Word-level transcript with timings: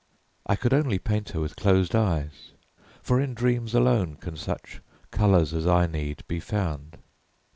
I 0.47 0.55
could 0.55 0.73
only 0.73 0.97
paint 0.97 1.29
her 1.29 1.39
with 1.39 1.55
closed 1.55 1.95
eyes, 1.95 2.53
for 3.03 3.21
in 3.21 3.35
dreams 3.35 3.75
alone 3.75 4.15
can 4.15 4.35
such 4.35 4.81
colours 5.11 5.53
as 5.53 5.67
I 5.67 5.85
need 5.85 6.23
be 6.27 6.39
found. 6.39 6.97